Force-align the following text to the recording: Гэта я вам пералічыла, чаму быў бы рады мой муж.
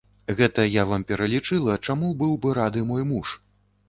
Гэта 0.37 0.63
я 0.75 0.85
вам 0.91 1.03
пералічыла, 1.11 1.75
чаму 1.87 2.09
быў 2.21 2.31
бы 2.47 2.55
рады 2.59 2.81
мой 2.93 3.05
муж. 3.11 3.35